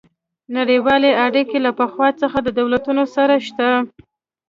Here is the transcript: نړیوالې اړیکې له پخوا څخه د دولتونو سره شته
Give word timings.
نړیوالې 0.55 1.11
اړیکې 1.25 1.57
له 1.65 1.71
پخوا 1.79 2.09
څخه 2.21 2.37
د 2.41 2.47
دولتونو 2.59 3.03
سره 3.15 3.35
شته 3.47 3.67